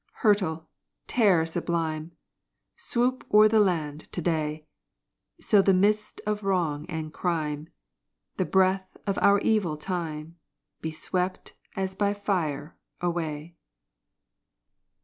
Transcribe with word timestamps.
Hurtle, 0.25 0.67
Terror 1.05 1.45
sublime! 1.45 2.13
Swoop 2.75 3.23
o'er 3.31 3.47
the 3.47 3.59
Land 3.59 4.11
to 4.11 4.19
day 4.19 4.65
So 5.39 5.61
the 5.61 5.75
mist 5.75 6.21
of 6.25 6.41
wrong 6.43 6.87
and 6.87 7.13
crime, 7.13 7.69
The 8.37 8.45
breath 8.45 8.97
of 9.05 9.19
our 9.21 9.37
Evil 9.41 9.77
Time 9.77 10.37
Be 10.81 10.89
swept, 10.89 11.53
as 11.75 11.93
by 11.93 12.15
fire, 12.15 12.75
away! 12.99 13.57